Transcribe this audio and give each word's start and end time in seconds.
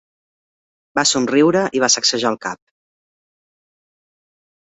Va 0.99 1.01
somriure 1.09 1.61
i 1.79 1.83
va 1.83 1.89
sacsejar 1.95 2.31
el 2.37 2.39
cap. 2.45 2.61